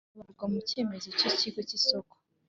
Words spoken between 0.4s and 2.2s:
mu cyemezo cy ikigo cy isoko